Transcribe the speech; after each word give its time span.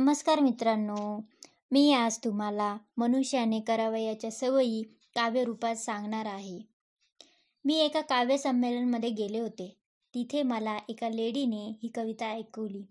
नमस्कार 0.00 0.40
मित्रांनो. 0.40 1.20
मी 1.72 1.92
आज 1.92 2.18
तुम्हाला 2.18 2.76
मनुष्याने 2.96 3.60
करावयाच्या 3.60 4.30
सवयी 4.30 4.82
काव्यरूपात 5.14 5.76
सांगणार 5.76 6.26
आहे. 6.26 6.62
मी 7.64 7.74
एका 7.74 8.00
काव्य 8.00 8.36
संमेलनमध्ये 8.36 9.10
गेले 9.10 9.38
होते. 9.38 9.76
तिथे 10.14 10.42
मला 10.42 10.78
एका 10.88 11.08
लेडीने 11.08 11.78
ही 11.82 11.88
कविता 11.88 12.26
ऐकवली. 12.26 12.82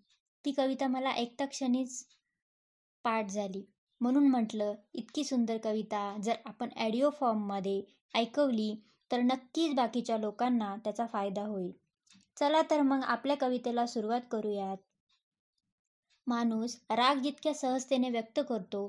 ती 0.45 0.51
कविता 0.51 0.87
मला 0.87 1.11
ऐकता 1.11 1.45
क्षणीच 1.45 2.05
पाठ 3.03 3.29
झाली. 3.29 3.65
म्हणून 4.01 4.27
म्हटलं 4.27 4.73
इतकी 4.93 5.23
सुंदर 5.23 5.57
कविता 5.57 6.17
जर 6.23 6.33
आपण 6.45 6.69
ॲडिओ 6.75 7.09
फॉर्ममध्ये 7.09 7.81
ऐकवली 8.15 8.81
तर 9.11 9.19
नक्कीच 9.19 9.73
बाकीच्या 9.73 10.17
लोकांना 10.17 10.75
त्याचा 10.83 11.05
फायदा 11.05 11.41
होईल. 11.41 11.71
चला 12.39 12.61
तर 12.71 12.81
मग 12.81 12.99
आपल्या 13.03 13.37
कवितेला 13.37 13.85
सुरुवात 13.85 14.21
करूयात. 14.31 14.77
माणूस 16.29 16.75
राग 16.89 17.15
जितक्या 17.15 17.53
सहजतेने 17.53 18.09
व्यक्त 18.09 18.39
करतो 18.49 18.87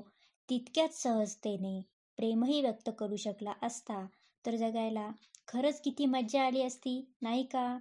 तितक्याच 0.49 1.01
सहजतेने 1.03 1.79
प्रेमही 2.17 2.61
व्यक्त 2.61 2.89
करू 2.99 3.15
शकला 3.15 3.53
असता 3.61 4.05
तर 4.45 4.55
जगायला 4.55 5.09
खरंच 5.47 5.81
किती 5.81 6.05
मज्जा 6.05 6.43
आली 6.43 6.61
असती 6.61 7.13
नाही 7.21 7.43
का? 7.43 7.77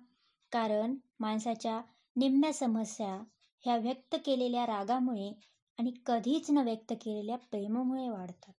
कारण 0.52 0.94
माणसाच्या 1.20 1.80
निम्म्या 2.16 2.52
समस्या 2.52 3.22
ह्या 3.64 3.76
व्यक्त 3.76 4.16
केलेल्या 4.24 4.66
रागामुळे 4.66 5.32
आणि 5.78 5.92
कधीच 6.06 6.50
न 6.50 6.58
व्यक्त 6.58 6.92
केलेल्या 6.92 7.36
प्रेमामुळे 7.36 8.08
वाढतात. 8.08 8.52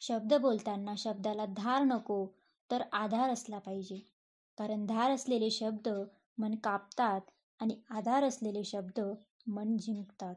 शब्द 0.00 0.34
बोलताना 0.34 0.94
शब्दाला 0.98 1.44
धार 1.46 1.82
नको 1.82 2.26
तर 2.70 2.82
आधार 2.92 3.30
असला 3.30 3.58
पाहिजे. 3.58 3.98
कारण 4.58 4.86
धार 4.86 5.10
असलेले 5.10 5.50
शब्द 5.50 5.88
मन 6.38 6.54
कापतात 6.54 7.20
आणि 7.60 7.76
आधार 7.90 8.24
असलेले 8.24 8.64
शब्द 8.64 9.00
मन 9.46 9.76
जिंकतात. 9.76 10.34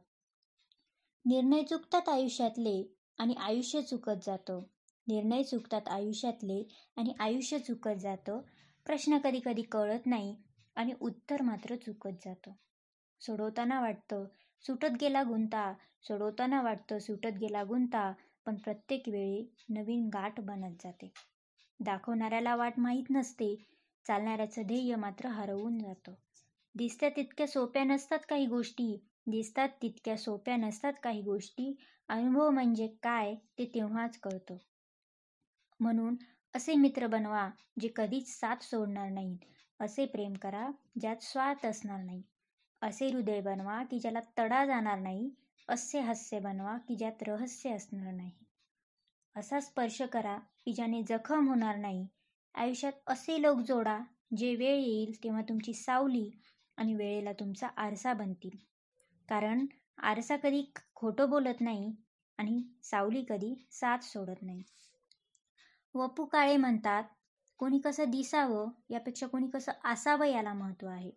निर्णय 1.25 1.63
चुकतात 1.63 2.09
आयुष्यातले 2.09 2.95
आणि 3.19 3.33
आयुष्य 3.33 3.81
चुकत 3.81 4.23
जातं. 4.23 4.59
निर्णय 5.07 5.43
चुकतात 5.43 5.87
आयुष्यातले 5.87 6.63
आणि 6.95 7.13
आयुष्य 7.19 7.59
चुकत 7.59 7.99
जातं. 7.99 8.41
प्रश्न 8.85 9.17
कधी 9.17 9.39
कधी 9.45 9.61
कळत 9.61 10.05
नाही 10.05 10.35
आणि 10.75 10.93
उत्तर 11.01 11.41
मात्र 11.41 11.75
चुकत 11.75 12.09
जातं. 12.25 12.51
सोडवताना 13.19 13.81
वाटतं 13.81 14.25
सुटत 14.67 14.97
गेला 15.01 15.23
गुंता. 15.23 15.73
सोडवताना 16.03 16.61
वाटतं 16.61 16.99
सुटत 16.99 17.37
गेला 17.41 17.63
गुंता. 17.63 18.13
पण 18.45 18.55
प्रत्येक 18.55 19.03
वेळी 19.07 19.55
नवीन 19.69 20.09
गाठ 20.13 20.39
बनत 20.39 20.75
जाते. 20.83 21.11
दाखवणाऱ्याला 21.79 22.55
वाट 22.55 22.73
माहीत 22.77 23.03
नसते. 23.09 23.65
चालणाऱ्याचं 24.07 24.61
ध्येय 24.61 24.95
मात्र 24.95 25.27
हरवून 25.27 25.79
जातं. 25.79 26.13
दिसत्या 26.77 27.09
तितक्या 27.09 27.47
सोप्या 27.47 27.83
नसतात 27.83 28.19
काही 28.29 28.45
गोष्टी. 28.45 29.05
दिसतात 29.27 29.69
तितक्या 29.81 30.17
सोप्या 30.17 30.55
नसतात 30.55 30.93
काही 31.03 31.21
गोष्टी. 31.21 31.75
अनुभव 32.09 32.49
म्हणजे 32.49 32.87
काय 32.87 33.35
ते 33.35 33.65
तेव्हाच 33.65 34.19
कळतो. 34.19 34.57
म्हणून 35.79 36.15
असे 36.55 36.73
मित्र 36.75 37.07
बनवा 37.07 37.49
जे 37.79 37.89
कधीच 37.95 38.39
साथ 38.39 38.55
सोडणार 38.61 39.09
नाहीत. 39.09 39.37
असे 39.79 40.05
प्रेम 40.05 40.33
करा 40.33 40.71
ज्यात 40.99 41.15
स्वार्थ 41.21 41.65
असणार 41.65 42.03
नाही. 42.03 42.21
असे 42.81 43.07
हृदय 43.07 43.41
बनवा 43.41 43.83
की 43.83 43.99
ज्याला 43.99 44.19
तडा 44.37 44.65
जाणार 44.65 44.99
नाही. 44.99 45.29
असे 45.69 45.99
हास्य 45.99 46.39
बनवा 46.39 46.77
की 46.77 46.95
ज्यात 46.95 47.23
रहस्य 47.27 47.69
असणार 47.69 48.13
नाही. 48.13 48.31
असा 49.35 49.59
स्पर्श 49.59 50.01
करा 50.01 50.37
की 50.65 50.73
ज्याने 50.73 51.01
जखम 51.03 51.47
होणार 51.47 51.75
नाही. 51.75 52.07
आयुष्यात 52.55 52.93
असे 53.07 53.41
लोक 53.41 53.57
जोडा 53.57 53.99
जे 54.37 54.55
वेळ 54.55 54.75
येईल 54.75 55.23
तेव्हा 55.23 55.41
तुमची 55.41 55.73
सावली 55.73 56.29
आणि 56.77 56.93
वेळेला 56.93 57.33
तुमचा 57.33 57.67
आरसा 57.77 58.13
बनतील. 58.13 58.57
कारण 59.29 59.65
आरसा 59.97 60.35
कधी 60.35 60.71
खोटं 60.95 61.29
बोलत 61.29 61.61
नाही 61.61 61.95
आणि 62.37 62.63
सावली 62.83 63.23
कधी 63.29 63.55
साथ 63.71 63.97
सोडत 63.97 64.41
नाही. 64.41 64.63
वपू 65.95 66.25
काळे 66.25 66.57
म्हणतात 66.57 67.03
कोणी 67.57 67.79
कसं 67.79 68.09
दिसावं 68.09 68.69
यापेक्षा 68.89 69.27
कोणी 69.27 69.47
कसं 69.47 69.71
असावं 69.83 70.25
याला 70.25 70.53
महत्त्व 70.53 70.87
आहे. 70.87 71.11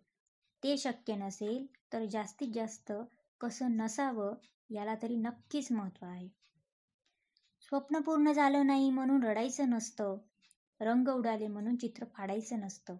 ते 0.63 0.77
शक्य 0.77 1.15
नसेल 1.15 1.65
तर 1.93 2.05
जास्तीत 2.05 2.47
जास्त 2.53 2.93
कसं 3.41 3.77
नसावं 3.77 4.33
याला 4.69 4.95
तरी 5.01 5.15
नक्कीच 5.15 5.71
महत्त्व 5.71 6.05
आहे. 6.05 6.27
स्वप्न 7.61 7.99
पूर्ण 7.99 8.31
झालं 8.31 8.67
नाही 8.67 8.89
म्हणून 8.89 9.23
रडायचं 9.23 9.69
नसतं. 9.69 10.17
रंग 10.81 11.07
उडाले 11.07 11.47
म्हणून 11.47 11.75
चित्र 11.75 12.05
फाडायचं 12.05 12.59
नसतं. 12.59 12.95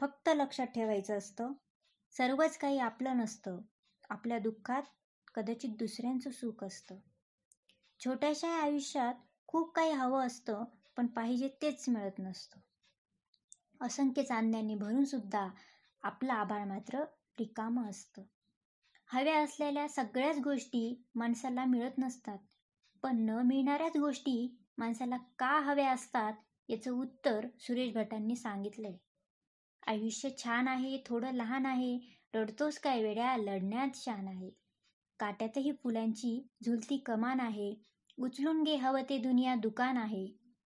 फक्त 0.00 0.28
लक्षात 0.28 0.66
ठेवायचं 0.66 1.18
असतं. 1.18 1.52
सर्वच 2.12 2.58
काही 2.58 2.78
आपलं 2.78 3.16
नसतं. 3.16 3.58
आपल्या 4.10 4.38
दुःखात 4.38 4.82
कदाचित 5.34 5.70
दुसऱ्यांचं 5.70 6.30
सुख 6.30 6.64
असतं. 6.64 6.96
छोट्याशा 8.00 8.48
आयुष्यात 8.48 9.14
खूप 9.46 9.74
काही 9.74 9.92
हवं 9.92 10.26
असतं 10.26 10.64
पण 10.96 11.06
पाहिजे 11.06 11.48
तेच 11.48 11.84
मिळत 11.88 12.18
नसतं. 12.18 12.60
असंख्य 13.80 14.22
चांदण्यांनी 14.22 14.74
भरून 14.74 15.04
सुद्धा 15.04 15.48
आपलं 16.02 16.32
आभाळ 16.32 16.64
मात्र 16.64 17.04
रिकामं 17.38 17.90
असतं. 17.90 18.22
हव्या 19.06 19.38
असलेल्या 19.38 19.88
सगळ्याच 19.88 20.38
गोष्टी 20.38 21.02
माणसाला 21.14 21.64
मिळत 21.64 21.98
नसतात. 21.98 22.38
पण 23.02 23.16
न 23.16 23.30
मिळणाऱ्याच 23.30 23.96
गोष्टी 23.96 24.56
माणसाला 24.78 25.16
का 25.16 25.58
हव्या 25.60 25.92
असतात 25.92 26.32
याचं 26.68 26.90
उत्तर 26.90 27.46
सुरेश 27.58 27.94
भटांनी 27.94 28.36
सांगितलंय. 28.36 28.96
आयुष्य 29.86 30.30
छान 30.38 30.68
आहे 30.68 31.02
थोडं 31.06 31.32
लहान 31.32 31.66
आहे 31.66 31.98
रडतोस 32.34 32.78
काय 32.78 33.02
वेड्या 33.02 33.36
लढण्यात 33.36 33.96
शान 33.96 34.28
आहे. 34.28 34.50
काट्यातही 35.20 35.72
फुलांची 35.72 36.48
झुलती 36.64 36.96
कमान 36.96 37.40
आहे 37.40 37.74
उचलून 38.18 38.62
घे 38.62 38.76
हवं 38.76 39.02
ते 39.08 39.18
दुनिया 39.18 39.54
दुकान 39.54 39.96
आहे. 39.96 40.26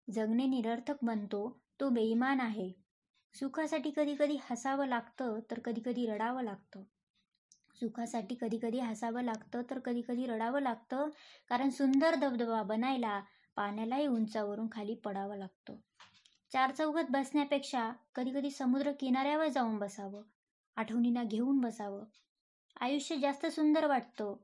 जगणे 0.07 0.45
निरर्थक 0.45 1.03
बनतो 1.03 1.47
तो 1.79 1.89
बेईमान 1.89 2.39
आहे. 2.39 2.71
सुखासाठी 3.35 3.91
कधी 3.91 4.15
कधी 4.15 4.37
हसावं 4.49 4.87
लागतं 4.87 5.39
तर 5.51 5.59
कधी 5.59 5.81
कधी 5.85 6.05
रडावं 6.05 6.43
लागतं. 6.43 6.83
सुखासाठी 7.79 8.35
कधी 8.41 8.57
कधी 8.57 8.79
हसावं 8.79 9.23
लागतं 9.23 9.61
तर 9.69 9.79
कधी 9.79 10.01
कधी 10.01 10.25
रडावं 10.25 10.61
लागतं 10.61 11.09
कारण 11.49 11.69
सुंदर 11.69 12.15
धबधबा 12.15 12.61
बनायला 12.63 13.19
पाण्यालाही 13.55 14.07
उंचावरून 14.07 14.67
खाली 14.71 14.95
पडावं 14.95 15.37
लागतं. 15.37 15.75
चार 16.53 16.71
चौघात 16.71 17.03
बसण्यापेक्षा 17.09 17.93
कधीकधी 18.15 18.51
समुद्र 18.51 18.91
किनाऱ्यावर 18.91 19.47
जाऊन 19.47 19.77
बसावं. 19.77 20.21
आठवणींना 20.75 21.23
घेऊन 21.23 21.59
बसावं. 21.59 22.03
आयुष्य 22.79 23.15
जास्त 23.15 23.45
सुंदर 23.45 23.87
वाटतं. 23.87 24.35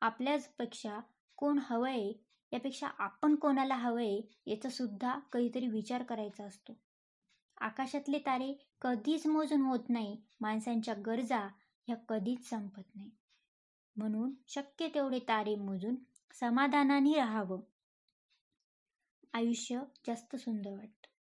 आपल्याचपेक्षा 0.00 1.00
कोण 1.36 1.58
हवंय 1.62 2.12
यापेक्षा 2.52 2.86
आपण 2.86 3.34
कोणाला 3.34 3.74
हवंय 3.74 4.20
याचा 4.46 4.68
सुद्धा 4.68 5.18
कधीतरी 5.18 5.66
विचार 5.66 6.02
करायचा 6.02 6.44
असतो. 6.44 6.72
आकाशातले 7.60 8.18
तारे 8.18 8.66
कधीच 8.82 9.26
मोजून 9.26 9.62
होत 9.62 9.88
नाही 9.88 10.22
माणसांच्या 10.40 10.94
गरजा 11.06 11.48
ह्या 11.86 11.96
कधीच 11.96 12.48
संपत 12.48 12.96
नाही. 12.96 13.10
म्हणून 13.96 14.34
शक्य 14.48 14.88
तेवढे 14.88 15.18
तारे 15.18 15.54
मोजून 15.54 15.94
समाधानाने 16.32 17.14
राहावं. 17.14 17.60
आयुष्य 19.32 19.80
जास्त 20.06 20.36
सुंदर 20.36 20.70
वाटतं. 20.70 21.17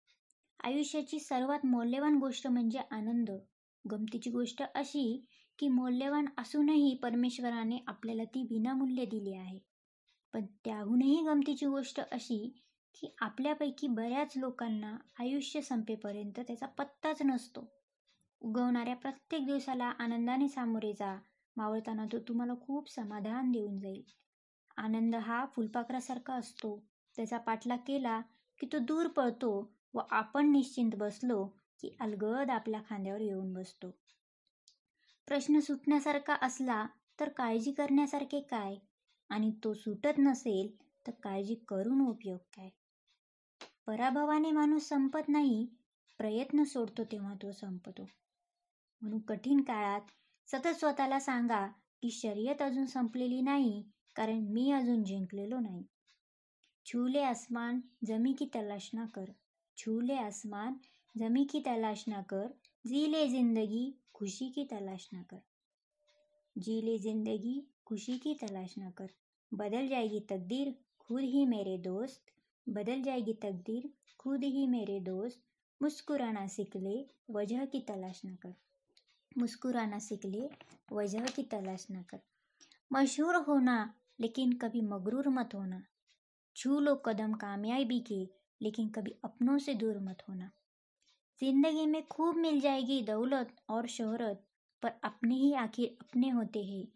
आयुष्याची 0.67 1.19
सर्वात 1.21 1.67
मौल्यवान 1.67 2.15
गोष्ट 2.15 2.47
म्हणजे 2.47 2.79
आनंद. 2.91 3.31
गमतीची 3.91 4.31
गोष्ट 4.31 4.63
अशी 4.75 5.27
की 5.59 5.69
मौल्यवान 5.69 6.27
असूनही 6.39 6.95
परमेश्वराने 6.95 7.79
आपल्याला 7.87 8.25
ती 8.25 8.43
विनामूल्य 8.43 9.05
दिली 9.05 9.35
आहे. 9.35 9.59
पण 10.33 10.47
त्याहूनही 10.65 11.23
गमतीची 11.23 11.67
गोष्ट 11.67 12.01
अशी 12.13 12.55
की 12.95 13.15
आपल्यापैकी 13.21 13.87
बऱ्याच 13.87 14.33
लोकांना 14.37 14.97
आयुष्य 15.21 15.61
संपेपर्यंत 15.61 16.41
त्याचा 16.41 16.67
पत्ताच 16.67 17.23
नसतो. 17.23 17.73
उगवणाऱ्या 18.41 18.97
प्रत्येक 18.97 19.47
दिवसाला 19.47 19.85
आनंदाने 19.85 20.49
सामोरे 20.49 20.93
जा 20.93 21.17
मावळताना 21.57 22.07
तो 22.07 22.19
तुम्हाला 22.19 22.55
खूप 22.61 22.91
समाधान 22.91 23.53
देऊन 23.53 23.79
जाईल. 23.79 24.03
आनंद 24.77 25.15
हा 25.15 25.47
फुलपाखरासारखा 25.47 26.35
असतो. 26.35 26.85
त्याचा 27.17 27.39
पाठलाग 27.39 27.79
केला 27.87 28.21
की 28.61 28.67
तो 28.73 28.79
दूर 28.79 29.07
पळतो 29.07 29.76
व 29.97 30.01
आपण 30.11 30.51
निश्चिंत 30.51 30.91
बसलो 30.95 31.47
की 31.81 31.97
अलगद 32.01 32.51
आपल्या 32.51 32.81
खांद्यावर 32.89 33.21
येऊन 33.21 33.53
बसतो. 33.53 33.91
प्रश्न 35.29 35.59
सुटण्यासारखा 35.59 36.37
असला 36.43 36.87
तर 37.21 37.29
काळजी 37.29 37.73
करण्यासारखे 37.73 38.41
काय? 38.41 38.75
आणि 39.29 39.51
तो 39.65 39.75
सुटत 39.75 40.19
नसेल 40.19 40.77
तर 41.07 41.13
काळजी 41.23 41.55
करून 41.55 42.01
उपयोग 42.01 42.39
काय? 42.39 42.69
पराभवाने 43.87 44.51
माणूस 44.51 44.89
संपत 44.89 45.29
नाही 45.29 45.67
प्रयत्न 46.19 46.63
सोडतो 46.63 47.05
तेव्हा 47.05 47.35
तो 47.35 47.53
संपतो. 47.53 48.07
म्हणून 49.01 49.21
कठीण 49.21 49.61
काळात 49.61 50.01
सतत 50.47 50.79
स्वतःला 50.79 51.21
सांगा 51.21 51.67
की 52.03 52.11
शर्यत 52.11 52.63
अजून 52.63 52.87
संपलेली 52.87 53.41
नाही 53.41 53.83
कारण 54.17 54.39
मी 54.39 54.71
अजून 54.71 55.05
जिंकलेलो 55.05 55.61
नाही. 55.61 55.85
छुले 56.87 57.23
आसमान 57.23 57.81
जमी 58.07 58.33
की 58.33 58.47
तलाश 58.55 58.91
ना 58.93 59.05
कर. 59.15 59.25
छूले 59.79 60.19
आसमान, 60.19 60.81
जमी 61.17 61.45
की 61.45 61.61
तलाश 61.61 62.09
ना 62.09 62.23
कर 62.23 62.55
जी 62.87 63.07
ले 63.07 63.29
ज़िंदगी, 63.29 63.95
खुशी 64.15 64.51
की 64.51 64.65
तलाश 64.65 65.09
ना 65.15 65.23
कर। 65.23 65.43
जी 66.59 66.81
ले 66.83 66.99
ज़िंदगी, 66.99 67.67
खुशी 67.87 68.19
की 68.19 68.35
तलाश 68.35 68.79
ना 68.79 68.91
कर। 68.91 69.11
बदल 69.55 69.89
जाएगी 69.89 70.21
तकदीर, 70.21 70.75
खुद 70.99 71.21
ही 71.21 71.47
मेरे 71.47 71.79
दोस्त। 71.79 72.25
बदल 72.69 73.03
जाएगी 73.03 73.33
तकदीर, 73.33 73.91
खुद 74.19 74.45
ही 74.45 74.67
मेरे 74.67 75.01
दोस्त। 75.01 75.43
मुस्कुराना 75.83 76.47
सीख 76.47 76.77
ले 76.77 77.07
वजह 77.31 77.65
की 77.65 77.81
तलाश 77.81 78.25
ना 78.25 78.35
कर। 78.35 78.55
मुस्कुराना 79.39 79.99
सीख 79.99 80.25
ले 80.25 80.51
वजह 80.93 81.27
की 81.27 81.43
तलाश 81.43 81.87
ना 81.91 82.03
कर। 82.03 82.21
मशहूर 82.93 83.37
होना, 83.37 83.95
लेकिन 84.21 84.53
कभी 84.53 84.81
मगरूर 84.81 85.29
मत 85.29 85.55
होना। 85.55 85.83
छू 86.57 86.81
लो 86.81 86.95
कदम, 86.95 87.35
कामयाबी 87.35 88.01
के 88.01 88.29
लेकिन 88.61 88.89
कभी 88.89 89.15
अपनों 89.25 89.59
से 89.59 89.75
दूर 89.75 89.99
मत 89.99 90.23
होना। 90.29 90.51
ज़िंदगी 91.41 91.87
में 91.87 92.03
खूब 92.07 92.37
मिल 92.37 92.61
जाएगी 92.61 93.03
दौलत 93.03 93.57
और 93.69 93.87
शोहरत, 93.87 94.45
पर 94.83 94.93
अपने 95.05 95.35
ही 95.35 95.53
आखिर 95.55 95.97
अपने 96.01 96.29
होते 96.29 96.65
हैं 96.65 96.87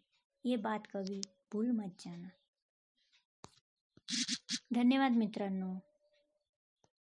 ये 0.45 0.57
बात 0.57 0.87
कभी 0.87 1.21
भूल 1.53 1.71
मत 1.71 1.95
जाना। 1.99 2.31
धन्यवाद 4.73 5.11
मित्रांनो। 5.11 5.90